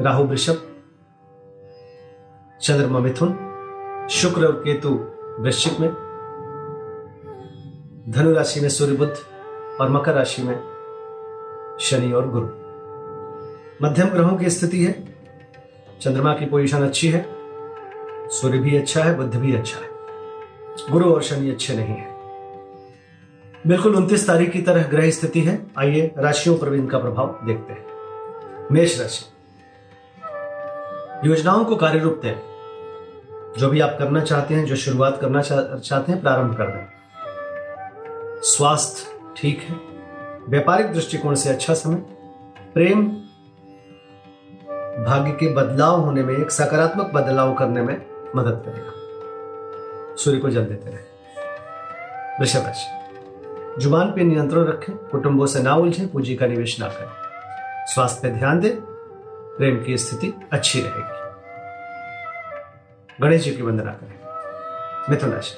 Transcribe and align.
राहु 0.00 0.24
वृषभ, 0.24 0.54
चंद्रमा 2.62 2.98
मिथुन, 2.98 3.28
शुक्र 4.10 4.46
और 4.46 4.52
केतु 4.52 4.88
वृश्चिक 5.40 5.80
में, 5.80 5.90
धनु 8.08 8.32
राशि 8.32 8.60
में 8.60 8.68
सूर्य 8.68 8.92
बुद्ध 8.92 9.14
और 9.80 9.88
मकर 9.88 10.14
राशि 10.14 10.42
में 10.42 10.56
शनि 11.80 12.12
और 12.12 12.28
गुरु। 12.28 12.46
मध्यम 13.82 14.08
ग्रहों 14.08 14.36
की 14.36 14.50
स्थिति 14.50 14.84
है। 14.84 15.04
चंद्रमा 16.00 16.34
की 16.34 16.46
पोजीशन 16.46 16.82
अच्छी 16.82 17.08
है। 17.08 17.26
सूर्य 18.28 18.58
भी 18.58 18.76
अच्छा 18.76 19.04
है, 19.04 19.16
बुद्ध 19.16 19.34
भी 19.34 19.54
अच्छा 19.54 19.78
है। 19.78 19.88
गुरु 20.90 21.14
और 21.14 21.22
शनि 21.22 21.50
अच्छे 21.50 21.74
नहीं 21.74 21.96
है। 21.96 22.18
बिल्कुल 23.66 23.96
उनतीस 23.96 24.26
तारीख 24.26 24.50
की 24.50 24.62
तरह 24.62 24.82
ग्रह 24.82 25.10
स्थिति 25.10 25.40
है। 25.40 25.66
आइए 25.78 26.14
राशियों 26.18 26.58
पर 26.58 26.70
भी 26.70 26.78
इनका 26.78 26.98
प्रभाव 26.98 27.40
देखते 27.44 27.72
हैं। 27.72 27.86
मेष 28.72 29.00
राशि। 29.00 29.37
योजनाओं 31.24 31.64
को 31.64 31.76
कार्य 31.76 31.98
रूप 31.98 32.20
दें। 32.24 32.34
जो 33.58 33.68
भी 33.68 33.80
आप 33.80 33.96
करना 33.98 34.20
चाहते 34.20 34.54
हैं, 34.54 34.64
जो 34.64 34.76
शुरुआत 34.76 35.18
करना 35.20 35.40
चाहते 35.76 36.12
हैं, 36.12 36.20
प्रारंभ 36.20 36.56
कर 36.58 36.64
दें। 36.64 36.86
स्वास्थ्य 38.42 39.20
ठीक 39.36 39.60
है। 39.62 39.74
व्यापारिक 40.48 40.92
दृष्टिकोण 40.92 41.34
से 41.34 41.48
अच्छा 41.48 41.74
समय। 41.74 41.94
प्रेम, 42.74 43.06
भाग्य 45.04 45.30
के 45.30 45.54
बदलाव 45.54 46.00
होने 46.00 46.22
में, 46.22 46.36
एक 46.36 46.50
सकारात्मक 46.50 47.06
बदलाव 47.06 47.54
करने 47.54 47.82
में 47.82 48.06
मदद 48.36 48.62
करेगा। 48.66 48.92
सूर्य 50.16 50.38
को 50.38 50.50
जल 50.50 50.64
देते 50.64 50.90
रहे। 50.90 51.00
वृषभ 52.40 52.66
राशि। 52.66 52.98
ज़ुबान 53.82 54.12
पे 54.12 54.24
नियंत्रण 54.24 54.64
रखें, 54.64 54.96
कुटुंबों 54.96 55.46
से 55.46 55.62
ना 55.62 55.74
उलझें, 55.74 56.08
पूंजी 56.08 56.34
का 56.34 56.46
निवेश 56.46 56.80
ना 56.80 56.88
करें। 56.88 57.08
स्वास्थ्य 57.86 58.20
पे 58.22 58.34
ध्यान 58.34 58.60
दें। 58.60 58.97
प्रेम 59.58 59.84
की 59.84 59.98
स्थिति 59.98 60.34
अच्छी 60.52 60.80
रहेगी। 60.80 61.18
गणेश 63.22 63.44
जी 63.44 63.50
की 63.50 63.62
वंदना 63.62 63.92
करें। 63.92 64.18
मिथुन 65.10 65.30
राशि। 65.30 65.56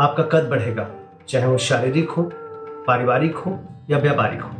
आपका 0.00 0.22
कद 0.22 0.48
बढ़ेगा, 0.48 0.90
चाहे 1.28 1.46
वो 1.46 1.58
शारीरिक 1.58 2.10
हो, 2.10 2.30
पारिवारिक 2.86 3.36
हो 3.36 3.64
या 3.90 3.98
व्यापारिक 3.98 4.40
हो। 4.40 4.50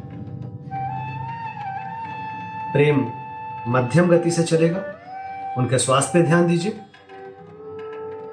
प्रेम 2.72 3.12
मध्यम 3.69 4.08
गति 4.08 4.31
से 4.31 4.42
चलेगा, 4.42 4.81
उनके 5.58 5.78
स्वास्थ्य 5.78 6.12
पे 6.14 6.22
ध्यान 6.22 6.47
दीजिए। 6.47 6.72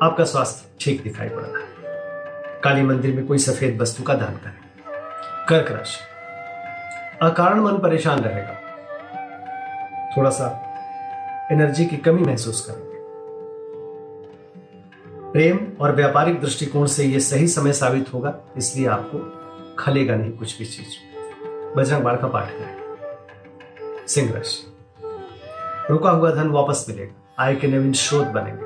आपका 0.01 0.23
स्वास्थ्य 0.23 0.69
ठीक 0.81 1.03
दिखाई 1.03 1.29
पड़ 1.29 1.41
रहा 1.41 1.61
है। 1.61 1.67
काली 2.61 2.81
मंदिर 2.81 3.15
में 3.15 3.27
कोई 3.27 3.37
सफ़ेद 3.37 3.81
वस्तु 3.81 4.03
का 4.03 4.13
दान 4.13 4.33
करें। 4.33 4.59
कर्क 5.49 5.71
राशि। 5.71 5.99
अकारण 7.21 7.59
मन 7.59 7.77
परेशान 7.77 8.19
रहेगा 8.19 8.66
थोड़ा 10.17 10.29
सा 10.29 10.45
एनर्जी 11.51 11.85
की 11.85 11.97
कमी 11.97 12.23
महसूस 12.23 12.61
करेंगे। 12.65 12.85
प्रेम 15.31 15.59
और 15.81 15.95
व्यापारिक 15.95 16.39
दृष्टिकोण 16.41 16.85
से 16.85 17.03
यह 17.05 17.19
सही 17.19 17.47
समय 17.47 17.73
साबित 17.73 18.13
होगा, 18.13 18.33
इसलिए 18.57 18.87
आपको 18.87 19.19
खलेगा 19.79 20.15
नहीं 20.15 20.31
कुछ 20.31 20.57
भी 20.59 20.65
चीज़। 20.65 21.75
बजरंग 21.75 22.03
बाण 22.03 22.17
का 22.17 22.27
पाठ 22.27 22.51
करें। 22.51 24.05
सिंह 24.07 24.31
राशि 24.33 24.73
रुका 25.89 26.11
हुआ 26.11 26.31
धन 26.31 26.47
वापस 26.47 26.85
मिलेगा, 26.89 27.13
आय 27.39 27.55
के 27.55 27.67
नवीन 27.67 27.93
स्रोत 27.93 28.27
बनेंगे। 28.27 28.65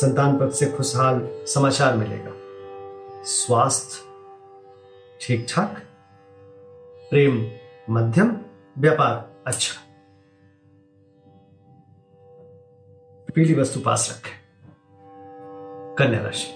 संतान 0.00 0.38
पक्ष 0.38 0.58
से 0.58 0.66
खुशहाल 0.66 1.28
समाचार 1.46 1.96
मिलेगा। 1.96 2.32
स्वास्थ्य 3.24 4.04
ठीक 5.20 5.46
ठाक 5.50 5.82
प्रेम 7.10 7.50
मध्यम, 7.90 8.36
व्यापार 8.78 9.28
अच्छा। 9.46 9.82
पीली 13.36 13.54
वस्तु 13.54 13.80
पास 13.80 14.08
रखें। 14.10 14.34
कन्या 15.98 16.22
राशि। 16.22 16.46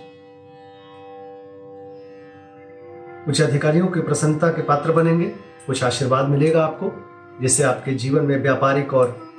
कुछ 3.25 3.43
अधिकारियों 3.43 3.89
की 3.89 4.01
प्रसन्नता 4.01 4.49
के 4.49 4.63
पात्र 4.63 4.93
बनेंगे, 4.93 5.25
कुछ 5.67 5.85
आशीर्वाद 5.85 6.29
मिलेगा 6.29 6.65
आपको, 6.65 6.93
जिससे 7.41 7.63
आपके 7.63 7.93
जीवन 7.93 8.23
में 8.23 8.43
व्यापारिक 8.43 8.95
और 8.95 9.33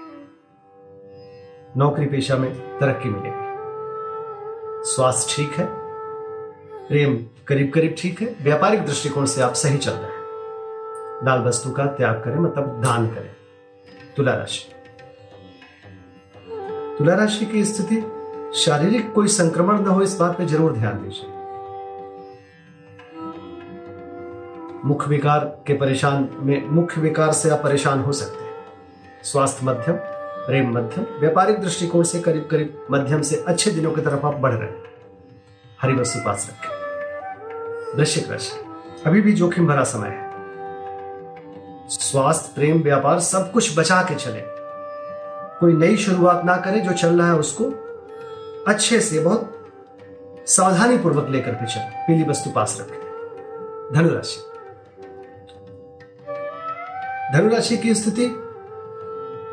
नौकरी 1.78 2.06
पेशा 2.06 2.38
में 2.38 2.80
तरक्की 2.80 3.09
मिलेगी। 3.09 3.51
स्वास्थ्य 4.94 5.34
ठीक 5.35 5.53
है, 5.53 5.68
प्रेम 6.88 7.25
करीब 7.47 7.72
करीब 7.74 7.96
ठीक 7.97 8.22
है, 8.22 8.35
व्यापारिक 8.41 8.85
दृष्टिकोण 8.85 9.25
से 9.25 9.41
आप 9.41 9.53
सही 9.53 9.78
चल 9.78 9.91
रहे 9.91 10.12
हैं। 10.12 10.25
दाल 11.25 11.41
वस्तु 11.41 11.72
का 11.72 11.85
त्याग 11.85 12.24
करें 12.24 12.38
मतलब 12.38 12.81
दान 12.81 13.07
करें। 13.07 13.35
तुला 14.18 14.34
राशि। 14.34 14.81
तुला 17.01 17.13
राशि 17.16 17.45
की 17.45 17.63
स्थिति, 17.66 17.95
शारीरिक 18.56 19.12
कोई 19.13 19.28
संक्रमण 19.28 19.79
न 19.79 19.88
हो, 19.88 20.01
इस 20.01 20.16
बात 20.19 20.38
पे 20.38 20.45
ज़रूर 20.45 20.73
ध्यान 20.73 20.97
दीजिए। 21.03 21.29
मुख्य 24.85 25.09
विकार 25.09 25.45
के 25.67 25.73
परेशान 25.73 26.29
में 26.39 26.67
मुख्य 26.69 27.01
विकार 27.01 27.31
से 27.31 27.50
आप 27.50 27.63
परेशान 27.63 28.00
हो 28.00 28.12
सकते 28.12 28.44
हैं। 28.44 29.23
स्वास्थ्य 29.23 29.66
मध्यम, 29.66 29.95
प्रेम 30.45 30.69
मध्यम, 30.69 31.06
व्यापारिक 31.19 31.59
दृष्टिकोण 31.59 32.03
से 32.03 32.19
करीब 32.19 32.47
करीब 32.51 32.88
मध्यम 32.91 33.22
से 33.22 33.44
अच्छे 33.47 33.72
दिनों 33.72 33.91
की 33.91 34.01
तरफ़ 34.01 34.25
आप 34.25 34.35
बढ़ 34.35 34.53
रहे 34.53 34.69
हैं। 34.69 34.83
हरी 35.81 35.94
वस्तु 35.94 36.19
पास 36.25 36.50
रखें। 36.51 37.97
वृश्चिक 37.97 38.31
राशि, 38.31 38.63
अभी 39.06 39.22
भी 39.22 39.33
जोखिम 39.33 39.68
भरा 39.68 39.83
समय 39.83 40.09
है। 40.09 41.89
स्वास्थ्य, 41.89 42.51
प्रेम, 42.56 42.83
व्यापार 42.83 43.19
सब 43.19 43.51
कुछ 43.51 43.78
बचा 43.79 44.01
के 44.01 44.16
चले। 44.16 44.50
कोई 45.61 45.73
नई 45.73 45.97
शुरुआत 45.97 46.45
ना 46.45 46.55
करे 46.57 46.79
जो 46.79 46.91
चल 46.91 47.17
रहा 47.17 47.27
है 47.27 47.35
उसको 47.35 47.66
अच्छे 48.67 48.99
से, 48.99 49.19
बहुत 49.19 49.67
सावधानी 50.47 50.97
पूर्वक 50.97 51.29
लेकर 51.29 51.51
के 51.51 51.66
चले, 51.66 51.81
पीली 51.81 52.23
वस्तु 52.23 52.49
पास 52.49 52.77
रखें। 52.81 52.99
धनुराशि। 53.94 54.39
धनुराशि 57.33 57.77
की 57.77 57.95
स्थिति, 57.95 58.25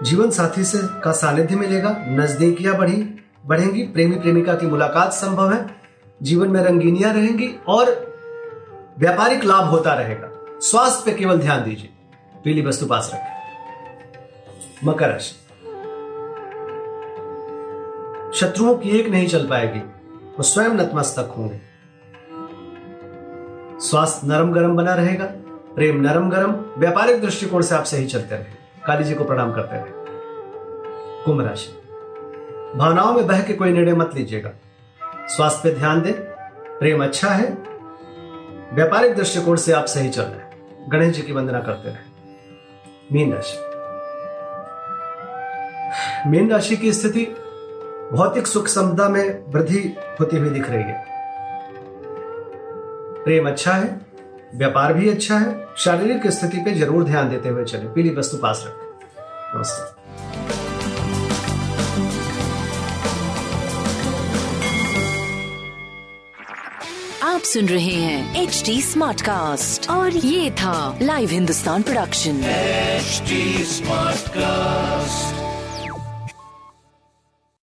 जीवन 0.02 0.30
साथी 0.30 0.64
से 0.64 0.78
का 1.00 1.12
सानिध्य 1.12 1.56
मिलेगा, 1.56 1.96
नजदीकियाँ 2.08 2.76
बढ़ी, 2.76 3.24
बढ़ेंगी 3.46 3.82
प्रेमी 3.82 4.16
प्रेमिका 4.16 4.54
की 4.54 4.66
मुलाकात 4.66 5.12
संभव 5.12 5.52
है, 5.52 5.66
जीवन 6.22 6.48
में 6.48 6.60
रंगीनियाँ 6.62 7.12
रहेंगी 7.12 7.50
और 7.68 7.90
व्यापारिक 8.98 9.44
लाभ 9.44 9.64
होता 9.64 9.94
रहेगा। 9.94 10.30
स्वास्थ्य 10.60 11.02
पे 11.04 11.18
केवल 11.18 11.38
ध्यान 11.38 11.64
दीजिए, 11.64 11.90
पीली 12.44 12.62
वस्तु 12.62 12.86
पास 12.86 13.10
रखें। 13.14 14.86
मकर 14.86 15.08
राशि। 15.08 15.47
शत्रुओं 18.40 18.74
की 18.74 18.90
एक 18.90 19.08
नहीं 19.08 19.28
चल 19.28 19.48
पाएगी। 19.48 19.78
वो 20.14 20.42
स्वयं 20.42 20.68
नतमस्तक 20.68 21.34
होंगे। 21.38 21.60
स्वास्थ्य 23.80 24.26
नरम 24.26 24.52
गरम 24.52 24.76
बना 24.76 24.94
रहेगा। 24.94 25.24
प्रेम 25.74 26.00
नरम 26.00 26.30
गरम 26.30 26.52
व्यापारिक 26.78 27.22
दृष्टिकोण 27.22 27.62
से 27.62 27.74
आप 27.74 27.84
सही 27.84 28.06
चलते 28.06 28.34
रहे। 28.34 28.44
काली 28.86 29.04
जी 29.04 29.14
को 29.14 29.24
प्रणाम 29.24 29.52
करते 29.52 29.76
रहे। 29.76 29.84
कुंभ 31.24 31.40
राशि। 31.40 31.72
भावनाओं 32.78 33.12
में 33.12 33.26
बह 33.26 33.42
के 33.42 33.52
कोई 33.52 33.72
निर्णय 33.72 33.94
मत 33.94 34.10
लीजिएगा। 34.14 34.50
स्वास्थ्य 35.04 35.60
पे 35.64 35.74
ध्यान 35.74 36.02
दें। 36.02 36.14
प्रेम 36.78 37.04
अच्छा 37.04 37.28
है। 37.28 37.50
व्यापारिक 38.72 39.16
दृष्टिकोण 39.16 39.56
से 39.56 39.72
आप 39.72 39.84
सही 39.84 40.08
चल 40.08 40.22
रहे 40.22 40.48
गणेश 40.88 41.16
जी 41.16 41.22
की 41.22 41.32
वंदना 41.32 41.60
करते 41.60 41.88
रहे। 41.88 42.32
मीन 43.12 43.34
राशि। 43.34 43.56
मीन 46.30 46.50
राशि 46.50 46.76
की 46.76 46.92
स्थिति 46.92 47.36
भौतिक 48.12 48.46
सुख 48.46 48.68
समता 48.68 49.08
में 49.08 49.52
वृद्धि 49.52 49.80
होती 50.20 50.36
हुई 50.36 50.50
दिख 50.50 50.68
रही 50.70 50.82
है। 50.82 51.06
प्रेम 53.24 53.48
अच्छा 53.48 53.72
है 53.72 53.88
व्यापार 54.54 54.92
भी 54.92 55.08
अच्छा 55.10 55.38
है 55.38 55.66
शारीरिक 55.78 56.26
स्थिति 56.32 56.58
पे 56.64 56.74
ज़रूर 56.74 57.04
ध्यान 57.04 57.28
देते 57.30 57.48
हुए 57.48 57.64
चले। 57.64 57.88
पीली 57.94 58.14
वस्तु 58.14 58.36
पास 58.36 58.62
रखें। 58.66 59.56
नमस्ते। 59.56 59.96
आप 67.26 67.40
सुन 67.44 67.68
रहे 67.68 67.94
हैं 67.94 68.42
एच 68.42 68.62
डी 68.66 68.80
स्मार्ट 68.82 69.20
कास्ट 69.20 69.90
और 69.90 70.16
ये 70.16 70.50
था 70.60 70.98
live 71.02 71.30
Hindustan 71.30 71.82
production 71.82 72.40
smart 73.66 74.28
Smartcast. 74.28 75.47